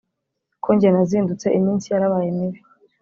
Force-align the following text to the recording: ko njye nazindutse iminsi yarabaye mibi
ko 0.63 0.69
njye 0.75 0.89
nazindutse 0.91 1.47
iminsi 1.57 1.85
yarabaye 1.93 2.29
mibi 2.37 2.59